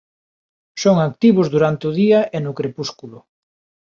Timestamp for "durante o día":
1.53-2.19